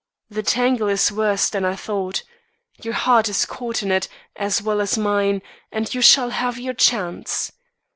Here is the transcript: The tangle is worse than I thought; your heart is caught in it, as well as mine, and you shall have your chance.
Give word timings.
The 0.31 0.41
tangle 0.41 0.87
is 0.87 1.11
worse 1.11 1.47
than 1.47 1.63
I 1.63 1.75
thought; 1.75 2.23
your 2.81 2.95
heart 2.95 3.29
is 3.29 3.45
caught 3.45 3.83
in 3.83 3.91
it, 3.91 4.07
as 4.35 4.59
well 4.59 4.81
as 4.81 4.97
mine, 4.97 5.43
and 5.71 5.93
you 5.93 6.01
shall 6.01 6.31
have 6.31 6.57
your 6.57 6.73
chance. 6.73 7.51